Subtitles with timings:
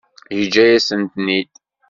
[0.37, 1.51] Yeǧǧa-yasen-ten-id.